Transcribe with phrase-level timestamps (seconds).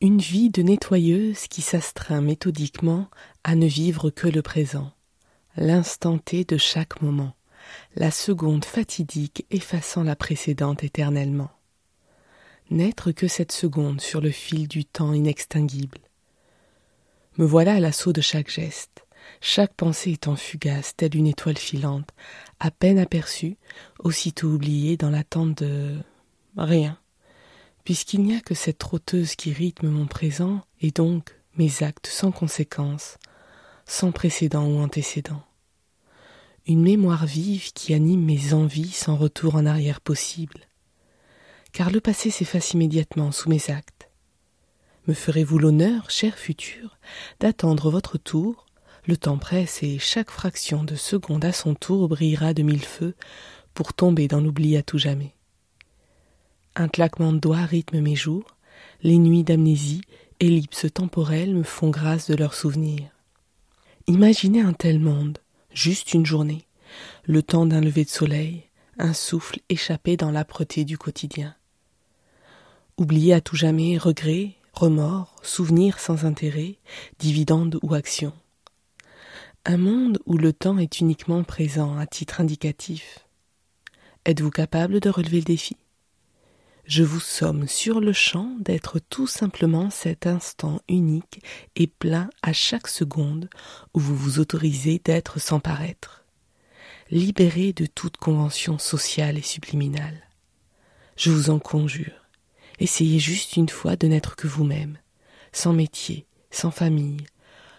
[0.00, 3.08] Une vie de nettoyeuse qui s'astreint méthodiquement
[3.42, 4.92] à ne vivre que le présent,
[5.56, 7.34] l'instant T de chaque moment,
[7.96, 11.50] la seconde fatidique effaçant la précédente éternellement.
[12.70, 15.98] N'être que cette seconde sur le fil du temps inextinguible.
[17.36, 19.04] Me voilà à l'assaut de chaque geste,
[19.40, 22.10] chaque pensée étant fugace, telle une étoile filante,
[22.60, 23.56] à peine aperçue,
[23.98, 25.96] aussitôt oubliée dans l'attente de
[26.56, 27.00] rien
[27.88, 32.30] puisqu'il n'y a que cette trotteuse qui rythme mon présent et donc mes actes sans
[32.30, 33.16] conséquence,
[33.86, 35.42] sans précédent ou antécédent.
[36.66, 40.68] Une mémoire vive qui anime mes envies sans retour en arrière possible.
[41.72, 44.10] Car le passé s'efface immédiatement sous mes actes.
[45.06, 46.98] Me ferez-vous l'honneur, cher futur,
[47.40, 48.66] d'attendre votre tour?
[49.06, 53.14] Le temps presse et chaque fraction de seconde à son tour brillera de mille feux
[53.72, 55.37] pour tomber dans l'oubli à tout jamais.
[56.80, 58.56] Un claquement de doigts rythme mes jours,
[59.02, 60.02] les nuits d'amnésie,
[60.38, 63.10] ellipses temporelles me font grâce de leurs souvenirs.
[64.06, 65.38] Imaginez un tel monde,
[65.74, 66.66] juste une journée,
[67.24, 68.62] le temps d'un lever de soleil,
[68.96, 71.56] un souffle échappé dans l'âpreté du quotidien.
[72.96, 76.76] Oubliez à tout jamais regrets, remords, souvenirs sans intérêt,
[77.18, 78.34] dividendes ou actions.
[79.64, 83.26] Un monde où le temps est uniquement présent à titre indicatif.
[84.24, 85.76] Êtes-vous capable de relever le défi?
[86.88, 91.42] Je vous somme sur le champ d'être tout simplement cet instant unique
[91.76, 93.50] et plein à chaque seconde
[93.92, 96.24] où vous vous autorisez d'être sans paraître,
[97.10, 100.22] libéré de toute convention sociale et subliminale.
[101.16, 102.26] Je vous en conjure,
[102.78, 104.96] essayez juste une fois de n'être que vous-même,
[105.52, 107.26] sans métier, sans famille,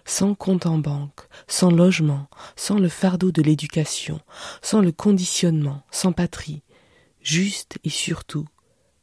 [0.05, 4.21] sans compte en banque, sans logement, sans le fardeau de l'éducation,
[4.61, 6.61] sans le conditionnement, sans patrie,
[7.23, 8.45] juste et surtout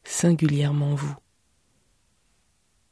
[0.06, 1.14] singulièrement vous.